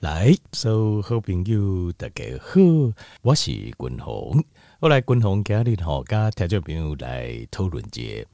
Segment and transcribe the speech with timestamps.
[0.00, 2.60] 来，所有好朋友大家好，
[3.20, 4.44] 我是君鸿。
[4.78, 8.24] 我来君鸿今日吼，跟听众朋友来讨论一下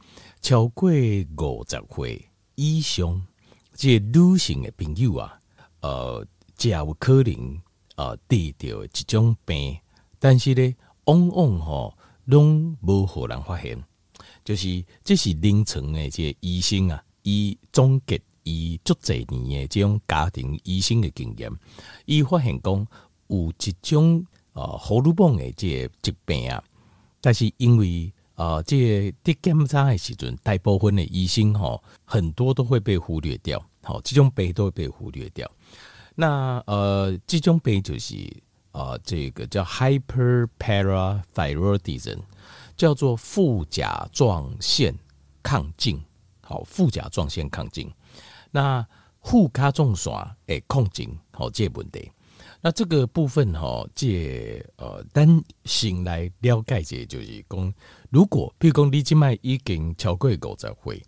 [0.43, 3.27] 超过五十岁以上
[3.73, 5.41] 即个女性的朋友啊，
[5.81, 6.27] 呃，
[6.59, 7.59] 才有可能
[7.97, 9.79] 呃得到一种病，
[10.19, 10.75] 但是呢，
[11.05, 11.97] 往往吼
[12.27, 13.83] 拢无互人发现，
[14.45, 18.21] 就是这是临床的即个医生啊，伊总结。
[18.45, 21.51] 以足侪年的这种家庭医生的经验，
[22.05, 22.87] 伊发现讲
[23.27, 26.63] 有一种呃荷尔蒙的这个疾病啊，
[27.21, 35.51] 但是因为呃这个在检查的时阵，大部分的医生吼很多都会被忽略掉，好，这种病都会被忽略掉。
[36.15, 38.15] 那呃这种病就是
[38.73, 42.19] 呃这个叫 hyperparathyroidism，
[42.77, 44.95] 叫做副甲状腺
[45.43, 45.99] 亢进，
[46.43, 47.91] 好，副甲状腺亢进。
[48.55, 48.87] 那
[49.21, 50.15] 副甲状腺
[50.47, 52.09] 诶控制好这个问题，
[52.61, 57.75] 那这个部分哈，这呃单先来了解一下，就是讲，
[58.11, 61.03] 如果譬如讲你即卖已经超过五十岁，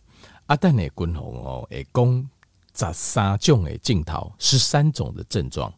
[0.46, 2.30] 啊，但诶均衡哦，会讲
[2.74, 5.72] 十三种的镜头，十三种的症状，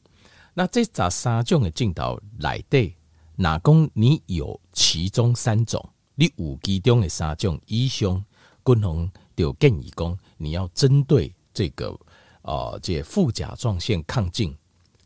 [0.54, 2.96] 那这十三种的镜头来对，
[3.36, 8.24] 哪讲你有其中三种，你有其中的三种以上，
[8.64, 11.34] 均衡就建议讲你要针对。
[11.58, 11.92] 这个
[12.42, 14.56] 呃，这副甲状腺亢进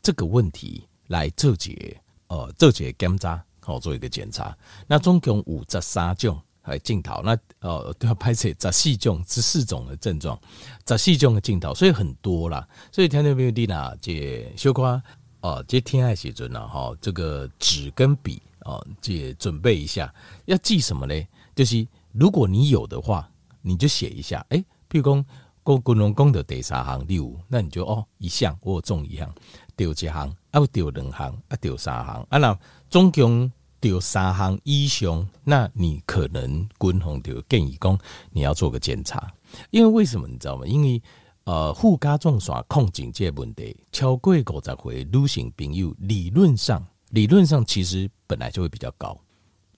[0.03, 4.55] 这个问题来做解呃做解检查，好做一个检查。
[4.85, 10.39] 那总共五十三种还镜头，那呃都要拍摄十四种十四种的症状，
[10.85, 12.69] 十四种的镜头，所以很多啦。
[12.91, 13.49] 所以听到没有？
[13.49, 15.01] 丽娜这小瓜
[15.41, 20.13] 哦，这天爱写准了哈，这个纸跟笔哦，这准备一下，
[20.45, 21.27] 要记什么呢？
[21.55, 23.27] 就是如果你有的话，
[23.63, 24.45] 你就写一下。
[24.49, 25.25] 哎，譬如说。
[25.63, 29.33] 公公龙讲到第三行第五，那你就哦一项我中一项，
[29.77, 37.97] 丢一项啊，丢两项啊，丢三项啊，那总共丢三项以上，那你可能均衡就建议讲
[38.31, 39.31] 你要做个检查，
[39.71, 40.65] 因为为什么你知道吗？
[40.67, 41.01] 因为
[41.45, 49.17] 呃副甲状腺亢进这个问题，超过五十岁女性朋友理论上理论上其实本来就会比较高。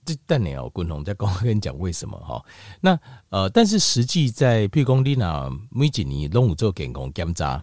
[0.06, 2.42] 这但你要共同再跟我跟你讲为什么哈？
[2.80, 7.62] 那呃，但是实际在譬如讲你那每几年拢有做健康检查，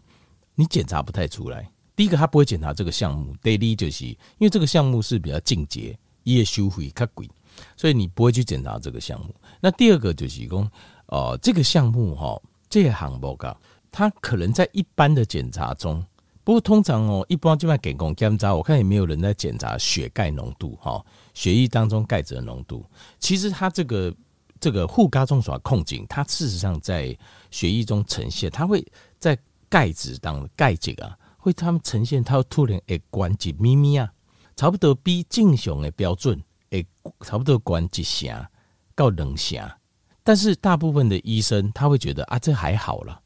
[0.56, 1.68] 你检查不太出来。
[1.96, 7.30] 第一个，他不会检查这个项目，第二就是因为这个项目是比较进阶，也收费较贵，
[7.78, 9.34] 所以你不会去检查这个项目。
[9.62, 10.72] 那第二个就是讲，
[11.06, 13.56] 呃，这个项目哈，这个项目啊，
[13.92, 16.04] 它可能在一般的检查中，
[16.44, 21.04] 不过通常哦，一般就卖健康检查，我看也没有人在检查血钙浓度哈。
[21.34, 22.86] 血液当中钙质的浓度，
[23.18, 24.14] 其实它这个
[24.60, 27.18] 这个副甲状腺亢进，它事实上在
[27.50, 28.86] 血液中呈现，它会
[29.20, 29.38] 在
[29.70, 34.12] 钙质当钙质啊，会它们呈现，它突然会关节咪咪啊，
[34.56, 36.40] 差不多比正常的标准
[36.70, 36.86] 会
[37.22, 38.52] 差不多关一下
[38.94, 39.80] 到两下，
[40.24, 43.20] 但是大部分的医生他会觉得啊，这还好了，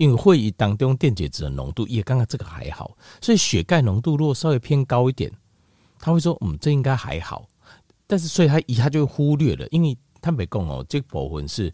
[0.00, 5.30] 因为会议当中电解质的浓度也刚刚这个还好，所以血钙浓度如果稍微偏高一点。
[5.98, 7.46] 他会说：“嗯，这应该还好。”
[8.08, 11.70] 但是，所以他一下就忽略了，因为他没讲哦，这个部分是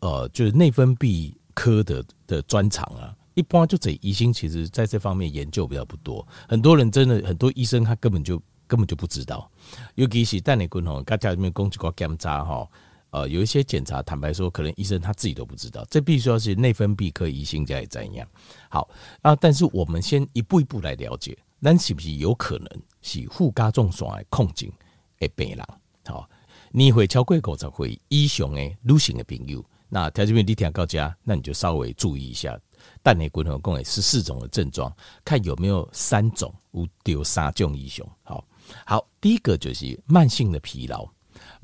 [0.00, 3.16] 呃，就是内分泌科的的专长啊。
[3.32, 6.26] 一般就这医生，其实在这方面研究比较不多。
[6.46, 9.50] 很多人真的，很多医生他根本就根本就不知道。
[9.94, 12.68] 尤其是蛋内菌吼，刚才里面讲几个检查哈，
[13.14, 15.86] 呃，有一些检查，坦白说，可能医生他自己都不知道。
[15.88, 18.26] 这必须要是内分泌科医生才会怎样。
[18.68, 18.90] 好
[19.22, 21.38] 啊，但是我们先一步一步来了解。
[21.62, 22.68] 咱是不是有可能
[23.02, 24.68] 是副甲状腺的亢进
[25.20, 25.64] 的病人？
[26.06, 26.28] 好，
[26.72, 32.58] 你会超过五十岁以上的女性的朋友，那条件面你听到家，那你就稍微注意一下，
[33.00, 34.92] 蛋内均衡共有十四种的症状，
[35.24, 38.04] 看有没有三种有丢三种以上。
[38.24, 38.44] 好
[38.84, 41.08] 好，第一个就是慢性的疲劳，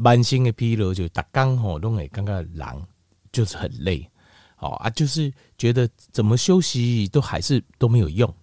[0.03, 2.83] 慢性的疲劳就打刚吼弄诶，刚刚狼
[3.31, 4.11] 就是很累，
[4.57, 8.35] 好啊，就是觉得怎么休息都还是都没有用。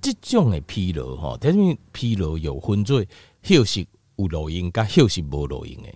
[0.00, 3.00] 这种的疲劳哈，因为疲劳有分做
[3.42, 3.86] 休息
[4.16, 5.88] 有录音，跟休息无录音的。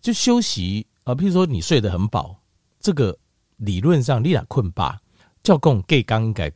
[0.00, 2.36] 就休息啊，譬如说你睡得很饱，
[2.80, 3.16] 这个
[3.58, 5.00] 理论上你俩困吧，
[5.44, 6.50] 照讲隔天应该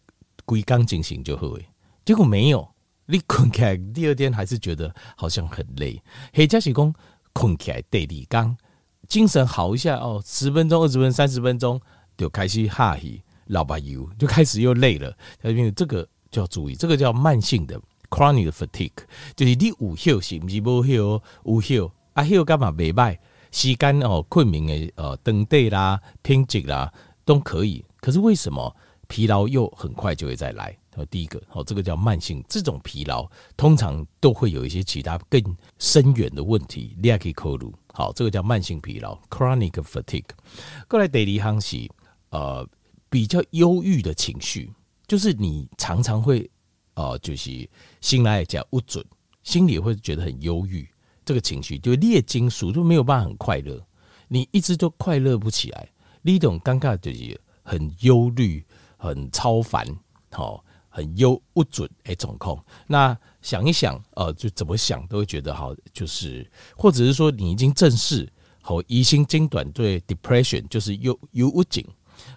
[0.44, 1.64] 规工进行就好诶。
[2.05, 2.69] 结果没有，
[3.06, 6.02] 你困起来第二天还是觉得好像很累。
[6.32, 6.94] 或者是讲
[7.34, 8.56] 困起来第二天
[9.06, 11.78] 精神好一下哦，十分钟、二十分钟、三十分钟
[12.16, 15.14] 就开始哈气，老把油就开始又累了。
[15.42, 16.08] 因为这个。
[16.31, 18.90] 就要注意，这个叫慢性的 chronic fatigue，
[19.36, 23.16] 就是你有休是，不是无休，有休啊休干嘛袂歹，
[23.52, 26.92] 时间哦困眠的呃等待啦、偏执啦
[27.25, 27.84] 都可以。
[28.00, 28.75] 可是为什么
[29.08, 30.76] 疲劳又很快就会再来？
[30.94, 35.42] 好，第一个，好，这个叫慢性，这种疲劳通常都会有一些其他更
[35.78, 36.96] 深远的问题。
[37.02, 40.24] 你也可以考虑，好，这个叫慢性疲劳 （chronic fatigue）。
[40.88, 41.90] 过来第二项是
[42.30, 42.68] 呃
[43.10, 44.72] 比较忧郁的情绪，
[45.08, 46.48] 就是你常常会
[46.94, 47.68] 呃就是
[48.00, 49.04] 心来讲不准，
[49.42, 50.88] 心里会觉得很忧郁，
[51.24, 53.84] 这个情绪就列金属就没有办法很快乐，
[54.28, 55.88] 你一直都快乐不起来，
[56.22, 58.64] 你种尴尬就是很忧虑、
[59.04, 59.86] 很超凡，
[60.30, 60.64] 好。
[60.96, 62.56] 很忧不准哎，总控。
[62.86, 71.84] 那想一想，呃，就怎么想都会觉得好，就是或者是说你已经正视好疑心经短对 depression，就是忧忧不紧，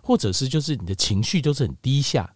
[0.02, 2.28] 或者是就是你的情绪都是很低下，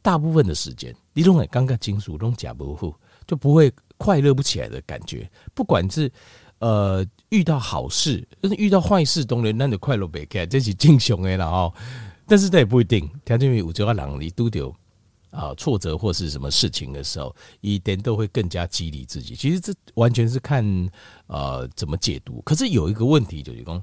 [0.00, 2.94] 大部分的时间你都很尴尬金属，那种假不护
[3.26, 5.28] 就不会快乐不起来的感觉。
[5.54, 6.08] 不管是
[6.60, 11.74] 呃遇到好事，但是遇到坏事，当然那的快乐不开，这是正常的了哦。
[12.26, 14.72] 但是这也不一定，条件有这个人你都得。
[15.30, 19.34] 啊，挫折或是什么事情的时候，一点都会更加激励自己。
[19.34, 20.64] 其实这完全是看
[21.26, 22.40] 呃怎么解读。
[22.42, 23.82] 可是有一个问题就是说，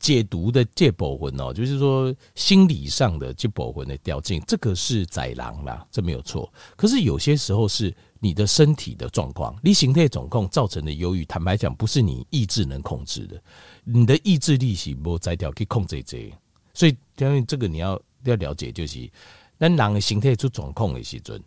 [0.00, 6.52] 解读的这部分哦，就是说心理上的这部分的掉进，这个是宰狼啦，这没有错。
[6.74, 13.40] 可是有些时候是你的身体的状况，你形态总控造成的忧郁，坦白讲不是你意志能控制的，
[13.84, 16.34] 你的意志力是无摘掉可以控制这。
[16.76, 19.10] 所以，因为这个你要要了解就是。
[19.56, 21.40] 那人的心态出状况的时阵，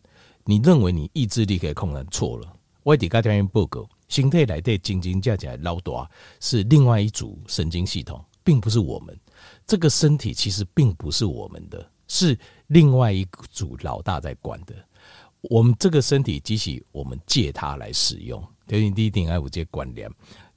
[0.45, 2.51] 你认为你意志力可以控制错了。
[2.81, 6.09] 我底下听报告，心态来对斤斤价价老大
[6.39, 9.19] 是另外一组神经系统，并不是我们
[9.67, 12.35] 这个身体，其实并不是我们的，是
[12.67, 14.73] 另外一组老大在管的。
[15.41, 18.41] 我们这个身体机器，我们借它来使用。
[18.65, 20.09] 等于第一点，爱有这些观念，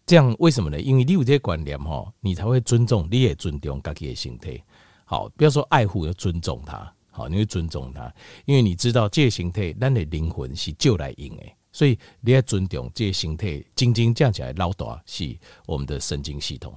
[0.06, 0.80] 这样为什么呢？
[0.80, 4.62] 因为你有这些观念哈，你才会尊重，你也尊重自己的身体。
[5.10, 6.94] 好，不要说爱护，要尊重他。
[7.10, 8.14] 好，你会尊重他，
[8.44, 11.42] 因为你知道这个形态，咱的灵魂是就来赢的，
[11.72, 13.60] 所以你要尊重这个形态。
[13.74, 15.36] 真正讲起来，老大是
[15.66, 16.72] 我们的神经系统。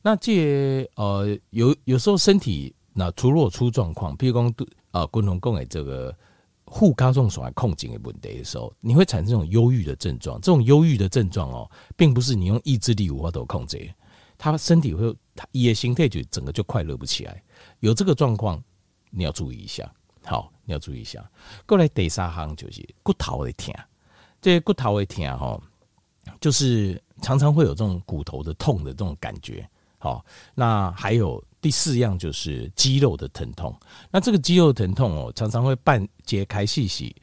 [0.00, 6.16] 那这、呃，有有时候身体那出若出状况，譬如讲呃，共同共诶这个
[6.68, 10.40] 副交状所来控制的问题的时候，你会产生这种忧郁的症状。
[10.40, 13.92] 这种忧郁的症状哦，并不是你用意志力无法都控制，
[14.38, 17.42] 他身体会，他也形态就整个就快乐不起来。
[17.80, 18.62] 有这个状况。
[19.16, 19.88] 你要注意一下，
[20.24, 21.24] 好，你要注意一下。
[21.66, 23.72] 过来第三行就是骨头会疼，
[24.42, 25.62] 这些骨头会疼哈，
[26.40, 29.64] 就是常常会有这种骨头的痛的这种感觉。
[29.98, 33.72] 好，那还有第四样就是肌肉的疼痛。
[34.10, 37.14] 那这个肌肉疼痛哦，常常会半揭开细细，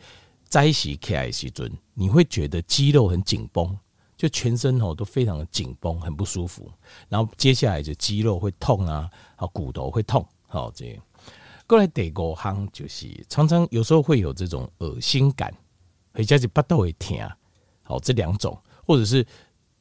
[0.45, 3.77] 在一起开细准，你会觉得肌肉很紧绷，
[4.21, 6.71] 就全身哦都非常的紧绷，很不舒服。
[7.09, 11.03] 然后接下来就肌肉会痛啊，好，骨头会痛，好这样。
[11.65, 15.51] 过来第五项就是常常有时候会有这种恶心感，
[16.13, 17.17] 或者是巴肚会疼，
[17.81, 19.25] 好，这两种，或者是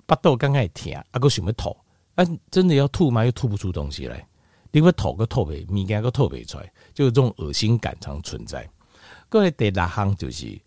[0.06, 1.76] 巴肚刚开始疼，啊，个想要吐，
[2.14, 3.22] 啊，真的要吐吗？
[3.22, 4.26] 又吐不出东西来，
[4.70, 8.66] 你会吐个吐不，物件个吐不出来，就是这种恶心感常存在。
[9.28, 10.58] 过来第六项就是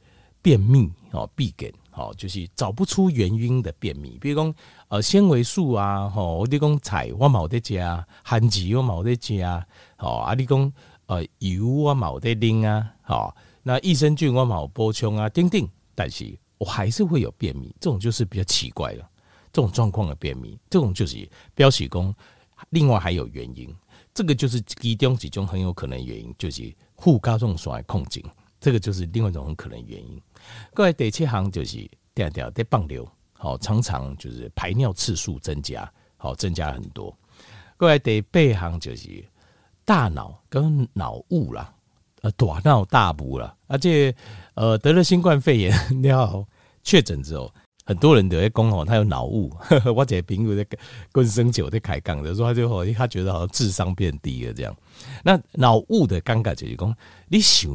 [0.43, 4.55] 便秘哦，闭经哦，就是找不出原因的便秘，比如讲
[4.89, 7.79] 呃纤维素啊，吼，我你讲菜我冇得食，
[8.23, 9.43] 番薯我冇得食，
[9.97, 10.73] 哦，啊，你讲。
[11.05, 19.05] 呃，油啊，冇得拎啊，好，那益生菌我冇补充啊，丁丁，但是我还是会有便秘，这种就是比较奇怪了，
[19.51, 22.15] 这种状况的便秘，这种就是标示讲，
[22.69, 23.69] 另外还有原因，
[24.13, 28.23] 这个就是其中几种很有可能原因，就是副甲状腺的控制，
[28.63, 30.19] 这个就是另外一种很可能原因。
[30.73, 37.15] 各位第七行就是掉掉在放流，好，常常就是排尿次数增加，好，增加很多。
[37.77, 39.23] 各位第八行就是。
[39.85, 41.75] 大脑跟脑雾啦，
[42.21, 44.15] 呃，大脑大雾啦，而且
[44.53, 46.47] 呃，得了新冠肺炎然后
[46.83, 47.53] 确诊之后，
[47.85, 49.53] 很多人都在讲哦，他有脑雾。
[49.93, 50.65] 我这朋友在
[51.11, 54.73] 跟生酒在开杠的说，他就好，他觉得好像智商变低了这样。
[55.21, 56.95] 那脑雾的尴尬就是讲，
[57.27, 57.69] 你想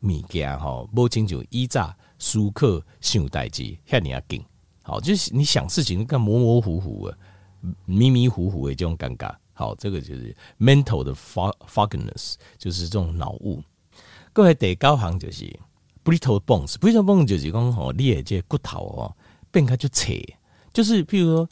[0.00, 4.44] 物件吼，无清楚依照舒克想代志，遐尔啊紧，
[4.82, 7.18] 好，就是你想事情，干模模糊糊的，
[7.84, 9.34] 迷迷糊糊的这种尴尬。
[9.52, 13.62] 好，这个就是 mental 的 fogginess，就是这种脑雾。
[14.32, 15.44] 各位第九行就是
[16.02, 19.16] brittle bones，brittle bones 就是讲吼，你的这骨头哦
[19.50, 20.12] 变开就扯，
[20.72, 21.48] 就是譬如说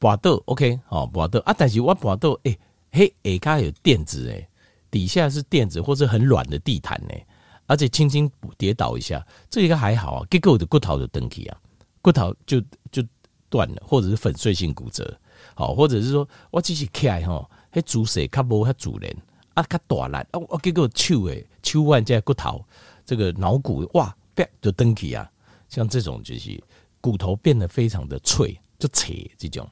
[0.00, 1.38] 跋倒，OK，好跋倒。
[1.40, 2.58] 啊，但是我跋倒，诶、
[2.92, 4.48] 嘿，下骹有垫子诶，
[4.90, 7.26] 底下是垫子或者很软的地毯诶，
[7.66, 11.60] 而且轻轻跌倒一下，这一个还好啊，结果我的骨头就断去啊，
[12.02, 12.60] 骨头就
[12.92, 13.02] 就
[13.48, 15.18] 断了，或者是粉碎性骨折。
[15.54, 19.14] 好，或者是说我只是起来吼，迄姿势较无遐自然，
[19.54, 22.64] 啊较大力，啊我结果手诶手腕这骨头
[23.04, 25.30] 这个脑骨哇，啪就登起啊，
[25.68, 26.62] 像这种就是
[27.00, 29.68] 骨头变得非常的脆，就脆这种。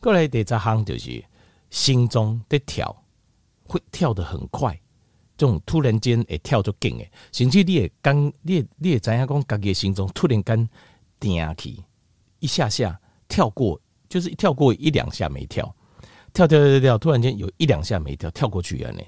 [0.00, 1.22] 过来第三项就是
[1.70, 2.94] 心中在跳，
[3.64, 4.78] 会跳得很快，
[5.42, 10.68] 这种突然间会跳出劲诶，甚至你也刚你也你也知影讲，家己的心中突然间
[11.18, 11.82] 定起
[12.38, 12.96] 一下下
[13.26, 15.64] 跳过，就是一跳过一两下没跳，
[16.32, 19.00] 跳跳跳跳，突然间有一两下没跳，跳过去了呢，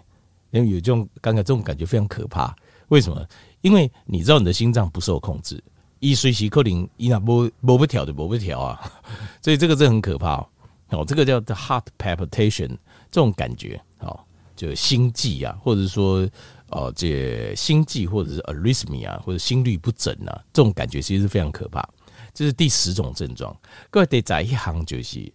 [0.50, 2.52] 因为有这种刚刚这种感觉非常可怕。
[2.88, 3.24] 为什么？
[3.60, 5.62] 因为你知道你的心脏不受控制，
[6.00, 8.92] 一随时可能一那不不不跳就不不跳啊，
[9.40, 10.44] 所以这个真很可怕
[10.88, 11.04] 哦。
[11.06, 12.70] 这个叫 the heart palpitation
[13.12, 14.18] 这种感觉哦，
[14.56, 16.28] 就心悸啊，或者说
[16.68, 21.88] 哦这心悸或者是 arrhythmia 或者心律不整啊，这种感觉其实是非常可怕。
[22.32, 23.56] 这是第十种症状。
[23.90, 25.32] 各位得在一行就是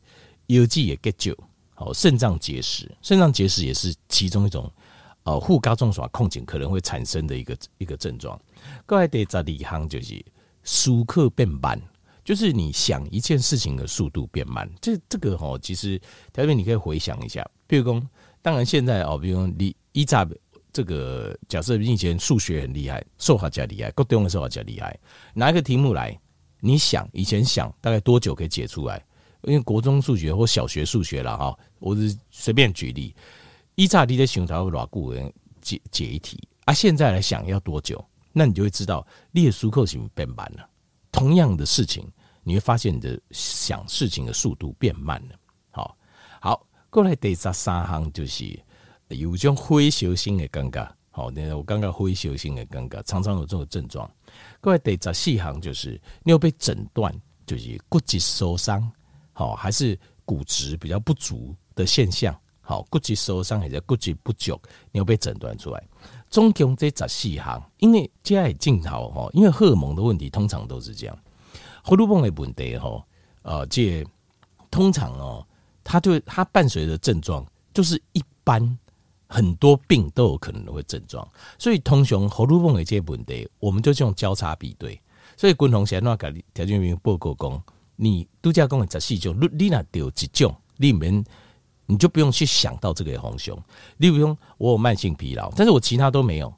[0.48, 1.38] 腰肌也 get 救
[1.76, 4.72] 哦，肾脏结石，肾脏结石也是其中一种。
[5.24, 8.40] 哦，副甲状腺亢进可能会产生的一个一个症状。
[8.86, 10.26] 各位第十二行就是
[10.64, 11.80] 舒克变慢，
[12.24, 14.68] 就是你想一件事情的速度变慢。
[14.82, 18.02] 这这个哦，其实台面你可以回想一下，比如说，
[18.42, 20.28] 当然现在哦，比如你一扎
[20.72, 24.98] 这个假设你以前数学很厉害，数学家厉害，高中的数学家厉害，
[25.34, 26.18] 拿一个题目来，
[26.60, 29.04] 你想以前想大概多久可以解出来？
[29.44, 33.16] 因为国中数学或小学数学了哈，我是随便举例。
[33.76, 38.04] 一乍你在想他会偌久人解解一题啊，现在来想要多久？
[38.32, 40.70] 那你就会知道你的思考是变慢了。
[41.12, 42.06] 同样的事情，
[42.44, 45.36] 你会发现你的想事情的速度变慢了。
[46.90, 48.60] 过来第十三项就是
[49.10, 50.90] 有种灰小心的尴尬。
[51.12, 54.10] 好，那我刚刚灰小心的尴尬，常常有这种症状。
[54.62, 57.14] 过来第十四项就是你有被诊断
[57.46, 58.92] 就是骨质疏松，
[59.34, 62.36] 好，还是骨质比较不足的现象。
[62.62, 64.60] 好，骨质疏松或者骨质不足，
[64.92, 65.84] 你要被诊断出来。
[66.30, 71.20] 总共这十四项，因为这也镜头哈，因为荷尔蒙的问题通常都是这样。
[71.84, 73.04] 荷尔蒙的问题哈，
[73.42, 74.06] 呃，这
[74.70, 75.46] 通常哦，
[75.90, 77.44] 它就它伴随的症状
[77.74, 78.78] 就是一般
[79.28, 81.28] 很多病都有可能会症状，
[81.58, 85.02] 所以通常荷尔蒙的这些问题，我们就这种交叉比对。
[85.36, 87.64] 所以共同先那个条件明报告讲，
[87.96, 91.26] 你度假讲的十四种，你你那丢一种，里面。
[91.92, 93.60] 你就不用去想到这个红熊，
[93.98, 96.54] 例如说我有慢性疲劳，但是我其他都没有。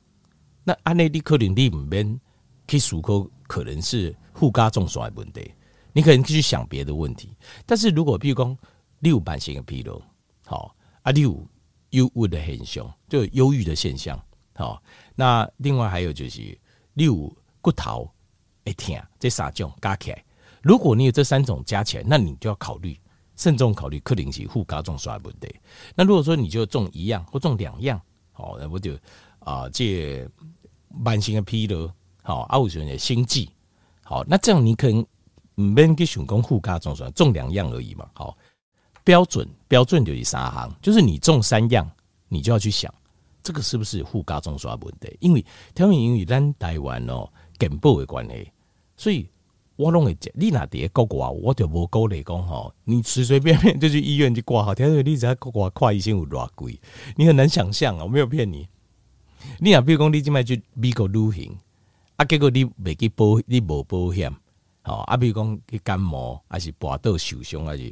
[0.66, 2.20] 那安内利克林里面
[2.68, 5.54] 可以数口，可能是副甲状腺的问题，
[5.94, 7.30] 你可能去想别的问题。
[7.66, 8.58] 但是如果比如说
[9.02, 10.02] 六慢性的疲劳，
[10.46, 11.46] 好啊，六
[11.92, 14.20] 忧郁的现象，就忧郁的现象，
[14.56, 14.82] 好。
[15.16, 16.58] 那另外还有就是
[16.94, 17.32] 六
[17.62, 18.10] 骨头
[18.66, 20.24] 会疼，这三种加起来，
[20.64, 22.98] 如果你有这三种加起来，那你就要考虑。
[23.38, 25.52] 慎重考虑克林奇副甲状腺问题。
[25.96, 28.00] 那如果说你就中一样或中两样，
[28.34, 28.96] 好，那不就
[29.40, 29.68] 啊？
[29.70, 30.30] 这
[30.90, 31.92] 慢性的疲劳，
[32.22, 33.50] 好，啊，有时候心悸，
[34.04, 35.00] 好，那这样你可能
[35.56, 38.08] 唔免去想讲副甲状腺中两样而已嘛。
[38.14, 38.38] 好，
[39.04, 41.90] 标准标准就是三项，就是你中三样，
[42.28, 42.94] 你就要去想
[43.44, 45.16] 这个是不是副甲状腺问题？
[45.20, 48.52] 因为条明因为咱台湾哦，健保的关系，
[48.96, 49.28] 所以。
[49.78, 54.76] 我拢会讲，你那伫国外，我就无鼓励讲吼，你随随便便就去医院去挂号。
[54.76, 56.80] 听说你在国外看医生有偌贵，
[57.16, 58.04] 你很难想象啊！
[58.04, 58.68] 我没有骗你。
[59.58, 61.58] 你若比如讲，你即摆去美国旅行，
[62.16, 64.32] 啊，结果你未去保，你无保险，
[64.84, 67.92] 吼啊，比如讲去感冒，还是跋倒受伤，还是。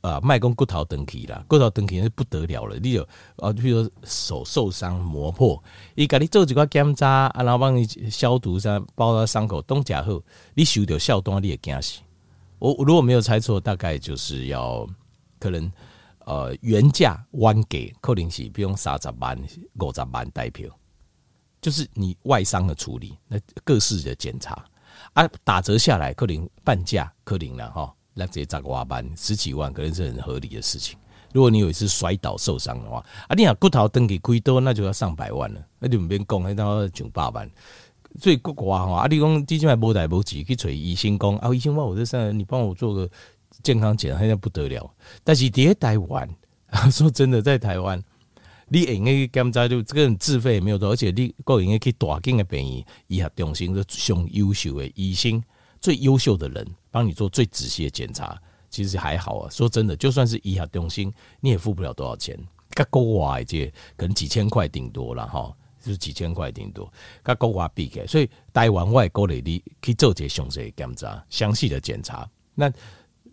[0.00, 2.76] 啊，卖讲骨头断去啦，骨头断去是不得了了。
[2.76, 3.02] 你就
[3.36, 5.62] 啊，比如说手受伤磨破，
[5.94, 10.22] 伊甲你做一个检查，啊，然后帮你消毒，啥包到伤口，东家后，
[10.54, 12.00] 你收到效单，你也惊死。
[12.58, 14.88] 我如果没有猜错，大概就是要
[15.38, 15.70] 可能
[16.20, 19.38] 呃原价弯给可能是比如三十万、
[19.80, 20.68] 五十万代票，
[21.60, 24.64] 就是你外伤的处理，那各式的检查
[25.12, 27.94] 啊，打折下来可能半价，可能了哈。
[28.14, 30.98] 那直接砸个瓦板，十几万可能是很合理的事情。
[31.32, 35.60] 如果你有一次摔倒受伤的话，啊，你讲骨头登记亏多，那就要上百万了。
[35.78, 37.50] 那就免讲，那到九百万。
[38.20, 43.08] 所以国外哈，啊，你讲最起码无代无志去找医生讲，啊，医生话我这伤，你帮我做个
[43.62, 44.94] 健康检查，现在不得了。
[45.24, 46.28] 但是在台湾，
[46.92, 47.98] 说真的，在台湾，
[48.68, 55.42] 你应该检查就这个人自费也没有多，而且你够应该去大间的病院，医学中心的上优秀的医生。
[55.82, 59.50] 最优秀的人帮你做最仔细的检查，其实还好啊。
[59.50, 62.38] 说真的，就算是医学中心，你也付不了多少钱。
[62.70, 66.90] 跟国外这可能几千块顶多了哈，就是几千块顶多。
[67.22, 72.26] 跟国外比起，所以台湾外国的你去做这详细的检查，详细的检查。
[72.54, 72.72] 那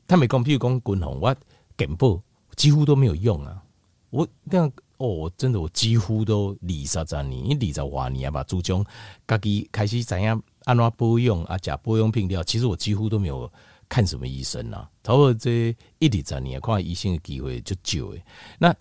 [0.08, 1.36] 他没讲，譬如讲军红，我
[1.78, 2.20] 根本
[2.58, 3.64] 几乎都没有用啊。
[4.10, 8.86] 我那哦，我真的我几乎都二十几年，因为二十多年吧，注重
[9.26, 13.50] 自己开始怎样安怎保养啊，吃保养品了，其实我几乎都没有
[13.88, 14.90] 看什么医生啊。
[15.02, 18.22] 差不多这一二十年看医生的机会就少诶。
[18.58, 18.76] 那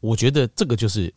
[0.00, 1.14] 我觉得这个就是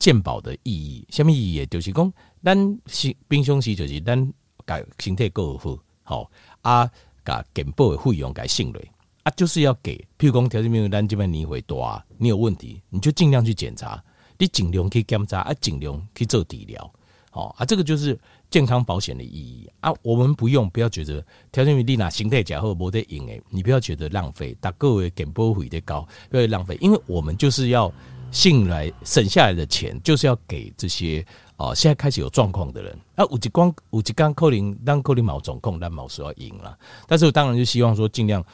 [0.00, 1.64] 健保的意义，什么意义？
[1.66, 4.32] 就是讲咱是平常时就是咱
[4.66, 6.30] 把身体过好，好
[6.62, 6.90] 啊，
[7.22, 8.80] 把健保的费用给省了。
[9.24, 14.02] 啊，就是要给，譬如讲条件没有咱这边你会多，你有问题，你就尽量去检查，
[14.36, 16.92] 你尽量去检查啊，尽量去做治疗，
[17.30, 18.18] 好啊，这个就是
[18.50, 19.90] 健康保险的意义啊。
[20.02, 27.90] 我们不用，不要觉得条件没你拿心态假或没得用诶，你不要觉得浪费，但各位健保费的高，不要浪费，因为我们就是要
[28.30, 31.24] 信来省下来的钱，就是要给这些
[31.56, 33.24] 啊现在开始有状况的人啊。
[33.30, 38.44] 五级光五级刚扣零，当扣零毛总控，但毛是要赢了，但是我当然就希望说尽量。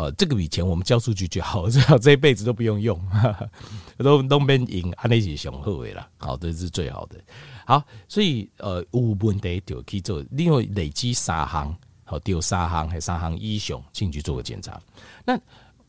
[0.00, 3.50] 呃，这个笔钱我们交出去就好， 最好这一辈子都不用用，哈 哈
[3.98, 7.20] 都都免赢，安尼是上好的啦，好，这是最好的。
[7.66, 14.80] 好，所以呃，有问题就去做，另外累积三项，好，丢三项还三项以上进去做个检查。
[15.26, 15.38] 那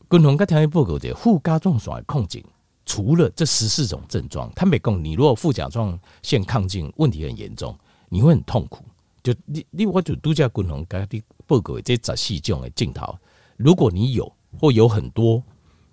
[0.08, 2.44] 共同跟条件报告的副甲状腺亢进，
[2.84, 7.74] 除了这十四种症状，他没讲你如果副甲状腺亢进问题很严重，
[8.10, 8.84] 你会很痛苦。
[9.22, 13.16] 就你你我就度假共同跟的报告这十四种的镜头。
[13.62, 15.42] 如果你有或有很多，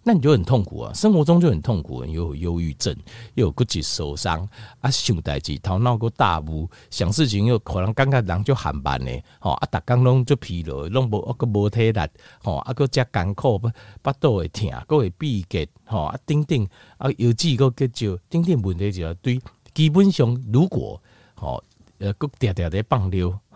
[0.02, 2.96] 那你就很痛苦啊，生活中就很痛苦，又有忧郁症，
[3.36, 4.48] 又有骨质受伤
[4.80, 12.00] 啊，想代志头脑个大雾，想事情又可能感觉人就很慢呢，吼啊，逐工拢就疲劳，拢无啊个无体力，
[12.42, 19.40] 吼啊个遮艰苦，腹肚会疼，个会闭结，吼啊等等啊，有几个个就等等问题就要对，
[19.74, 21.00] 基本上如果
[21.36, 21.64] 吼
[22.00, 23.38] 呃个嗲嗲的放尿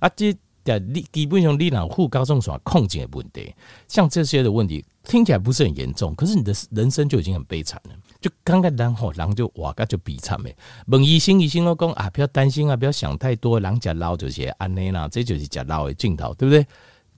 [0.00, 0.36] 啊这。
[0.76, 3.54] 你基本上你脑副甲状腺亢进的问题，
[3.86, 7.94] 像这些的问题听起来不是很严重，可是你的人生就已经很悲惨了。
[8.20, 10.56] 就刚刚然后人就哇，个就悲惨诶。
[10.88, 16.66] 问医生，医生都讲啊，不要担心啊，不要想太多，人家老就是安尼啦，这就是假老的镜头，对不对？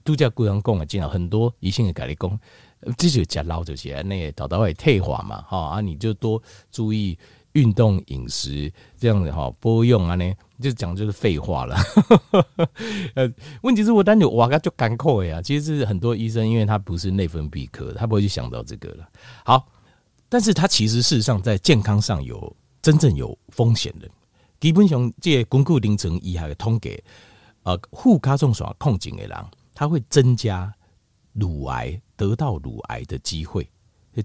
[0.05, 2.39] 度假故人讲的镜头很多，医生也跟你讲，
[2.97, 7.17] 这就是假老就是安内，导导会退化嘛，哈啊，你就多注意。
[7.53, 11.75] 运动饮食这样子哈，不用安尼，就讲就是废话了。
[13.15, 13.29] 呃，
[13.63, 15.41] 问题是我当你哇，就干扣呀。
[15.41, 19.09] 其实是很多医生，因为他不是内分泌科，他不会去想到这个了。
[19.43, 19.67] 好，
[20.29, 24.07] 但是他其实事实上在健康上有真正有风险的。
[24.59, 27.03] 基本上，这巩固凌晨以下的通给
[27.63, 29.37] 呃，副甲状腺亢进的人，
[29.73, 30.71] 他会增加
[31.33, 33.67] 乳癌得到乳癌的机会。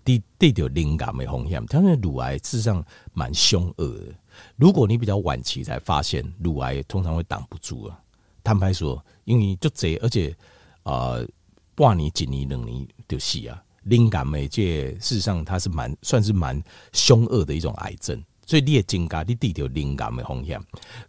[0.03, 4.15] 第第条灵感的风险，他那乳癌事实上蛮凶恶的。
[4.57, 8.01] 如果你比较晚期才发现，乳癌通常会挡不住啊。
[8.43, 10.35] 坦白说，因为就这，而且
[10.83, 11.25] 呃，
[11.75, 13.63] 半年、几年、两年就死啊。
[13.85, 16.61] 灵感媒介事实上它是蛮算是蛮
[16.93, 20.61] 凶恶的一种癌症，所以你也增加你第条灵感的风险。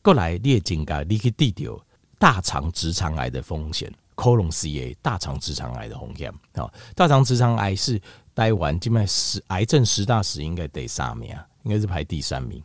[0.03, 1.79] 过来你也增加你去第条
[2.19, 7.99] 大肠直肠癌的风险，colon CA 大肠直肠癌的风险啊，大肠直肠癌是。
[8.37, 12.63] 台湾境脉十癌症十大死应该第三名，应该是排第三名。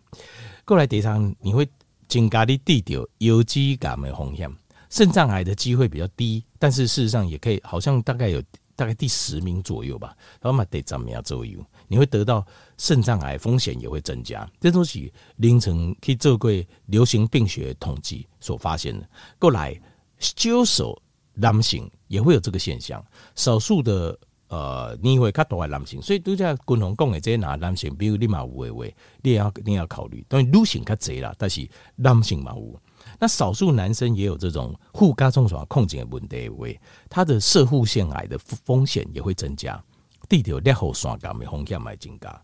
[0.66, 1.66] 过来第三，你会
[2.06, 4.54] 增加你得到有机感的风险，
[4.90, 8.42] 肾脏癌的机会比较低，但是事实上也可以，好像大概有
[8.76, 10.14] 大概第十名左右吧。
[10.42, 11.58] 然后嘛，第三名左右，
[11.88, 14.46] 你会得到肾脏癌风险也会增加。
[14.60, 16.50] 这东西凌晨去做过
[16.84, 19.08] 流行病学统计所发现的。
[19.38, 19.74] 过来，
[20.18, 21.00] 少数
[21.32, 23.02] 男性也会有这个现象，
[23.34, 24.18] 少数的。
[24.52, 28.84] 呃，你会较多的男性，所以都在共同讲的这些男男性，比如你嘛有的话，
[29.22, 30.22] 你也要你也要考虑。
[30.28, 32.78] 当然女性较侪啦，但是男性嘛有。
[33.18, 36.66] 那少数男生也有这种副甲状腺亢进的问题的话，
[37.08, 39.82] 他的射护腺癌的风险也会增加，
[40.28, 42.42] 地条裂后腺癌的风险也增加。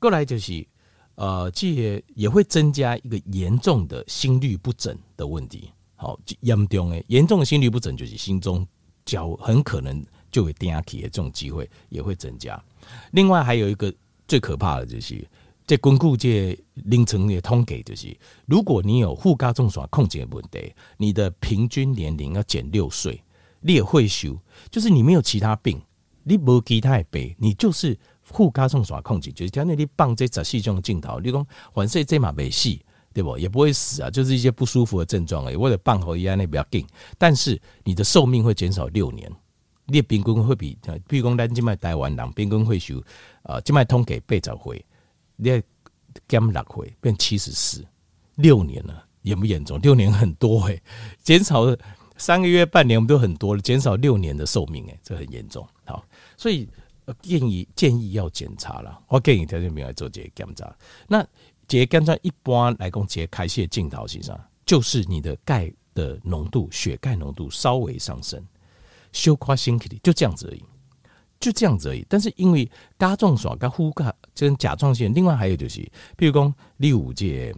[0.00, 0.66] 过来就是
[1.14, 5.70] 呃，这也会增加一个严重的心律不整的问题。
[5.94, 8.66] 好，严重的严重的心律不整就是心中
[9.04, 10.04] 较很可能。
[10.36, 12.62] 就会定下去的这种机会也会增加。
[13.12, 13.90] 另外还有一个
[14.28, 15.26] 最可怕的就是，
[15.66, 23.18] 在巩固这凌晨的通给就是，如果你有副甲状腺亢进的问题，你的平均年龄要减六岁，
[23.62, 24.38] 你也会修，
[24.70, 25.80] 就是你没有其他病，
[26.22, 33.38] 你无其他的病，你就是副甲状腺亢进，就是讲你放这十四种镜头，你讲反正这嘛没戏，对不？
[33.38, 39.32] 也不会死啊，就是一些不舒服的症状而已，或者放后一样那比较紧，但是你的寿命会减少六年。
[39.86, 40.76] 你的平均会比，
[41.08, 43.02] 比如讲咱即卖台湾人平均会寿，
[43.42, 44.84] 呃，即卖统计八十岁，
[45.36, 45.62] 你
[46.28, 47.84] 减六岁变七十四，
[48.34, 49.80] 六年了，严不严重？
[49.80, 50.82] 六年很多诶、欸，
[51.22, 51.64] 减少
[52.16, 55.66] 三个月、半年我们都很多了，减少六年的寿命诶、欸，这很严重。
[55.84, 56.04] 好，
[56.36, 56.68] 所以
[57.22, 58.98] 建议建议要检查了。
[59.08, 60.74] 我建议条件病来做这个检查。
[61.06, 61.24] 那
[61.68, 64.48] 这个检查一般来讲，这个开泄镜头是啥？
[64.64, 68.44] 就是你的钙的浓度，血钙浓度稍微上升，
[69.16, 70.62] 小可身体里就这样子而已，
[71.40, 72.04] 就这样子而已。
[72.06, 75.80] 但是因为甲状腺跟副甲跟甲状腺，另外还有就是，
[76.18, 77.54] 譬如讲第五届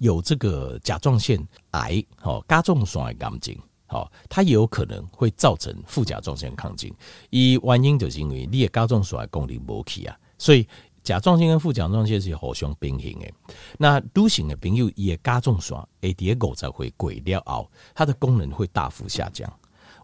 [0.00, 3.56] 有这个甲状腺癌，好甲状腺的癌症。
[3.90, 6.92] 好，它也有可能会造成副甲状腺亢进，
[7.30, 10.68] 一原因就是因为你的甲状腺功能没去啊，所以
[11.02, 13.32] 甲状腺跟副甲状腺是互相平衡的。
[13.78, 19.50] 那女性的朋友，伊的甲状腺会在五十岁过了后，它的功能会大幅下降。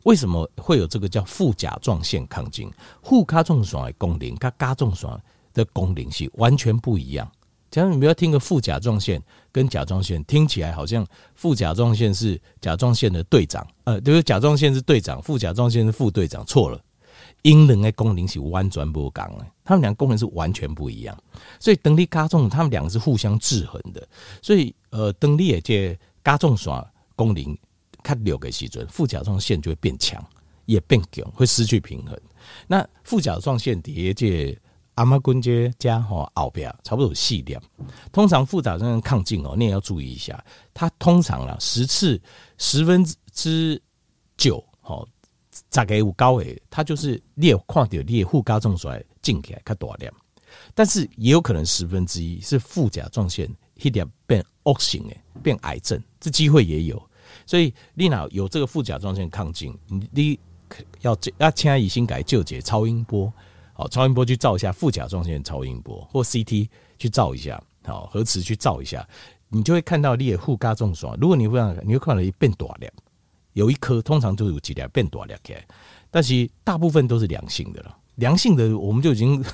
[0.05, 2.71] 为什么会有这个叫副甲状腺亢进？
[3.03, 5.11] 副甲状腺的功能跟甲状腺
[5.53, 7.31] 的功能是完全不一样。
[7.71, 16.81] 假如你不要听个副甲状腺跟甲状腺，听起来好像副甲状腺是甲状腺的队长，呃，就是甲状腺是队长，副甲状腺是副队长，错了。
[17.43, 21.17] 阴人的功能是完全不同的，他们两个功能是完全不一样。
[21.59, 24.07] 所以等你加重，他们两个是互相制衡的。
[24.40, 26.73] 所以呃，等你也借甲状腺
[27.17, 27.59] 功能
[28.05, 30.23] 较弱的时阵，副甲状腺就会变强，
[30.67, 32.17] 也变强，会失去平衡。
[32.69, 34.61] 那副甲状腺底下
[34.97, 37.61] 阿妈棍节加吼后边差不多有四点，
[38.12, 40.45] 通常副甲状腺亢进哦，你也要注意一下。
[40.73, 42.21] 它通常啦十次
[42.59, 43.83] 十分之
[44.37, 45.09] 九吼，
[45.71, 50.14] 大概有高诶，它就是裂看到裂副甲状腺进起来较大量，
[50.75, 53.51] 但是也有可能十分之一是副甲状腺
[53.83, 57.11] 一点变恶性诶，变癌症，这机会也有。
[57.46, 60.40] 所以你若有这个副甲状腺亢进，你你
[61.02, 63.33] 要要请医生给救解超音波。
[63.76, 69.04] 好，超音波去照一下副甲状腺超音波，或 CT 去照一下，好，核磁去照一下，
[69.48, 71.11] 你就会看到你的副甲状腺。
[71.20, 72.88] 如果你会让，你会看到一变大了，
[73.54, 75.66] 有一颗通常都有几条变大了起来，
[76.09, 77.98] 但是大部分都是良性的了。
[78.14, 79.44] 良性的我们就已经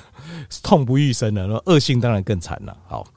[0.61, 2.77] 痛不欲生了，那恶性当然更惨了。
[2.87, 3.07] 好，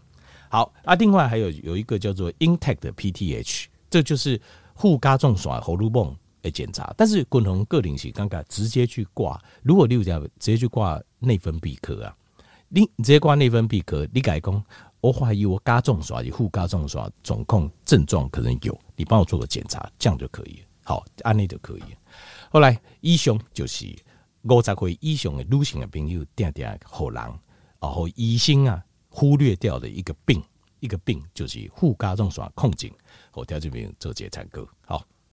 [0.48, 4.40] 好啊，另外还有有一个叫做 intact 的 PTH，这就是
[4.74, 6.16] 副甲状腺荷尔蒙。
[6.44, 9.42] 来检查，但是共同个领是刚刚直接去挂。
[9.62, 12.14] 如果你有这样直接去挂内分泌科啊，
[12.68, 14.62] 你直接挂内分泌科，你改讲，
[15.00, 20.62] 我怀疑我甲状腺、副甲状腺总控症状可能有，你帮我做个检查，这样就可以。
[20.82, 21.82] 好，安尼就可以。
[22.50, 23.87] 后来医生就是
[24.42, 27.22] 五十岁以上的女性的朋友，定定好人，
[27.80, 30.42] 然后医生啊忽略掉的一个病，
[30.85, 32.92] 一个病就是副甲状腺亢进，
[33.33, 34.68] 我调这边做这参考。
[34.83, 35.03] 好。